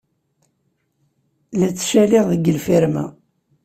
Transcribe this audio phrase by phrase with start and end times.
[1.59, 3.05] La ttcaliɣ deg lfirma.